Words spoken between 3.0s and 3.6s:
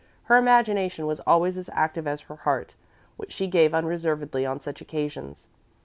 which she